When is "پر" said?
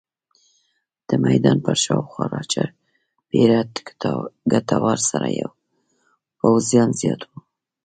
1.65-1.75